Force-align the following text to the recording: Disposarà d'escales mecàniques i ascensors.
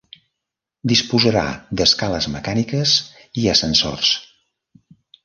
Disposarà 0.91 1.43
d'escales 1.81 2.29
mecàniques 2.37 2.95
i 3.43 3.45
ascensors. 3.53 4.15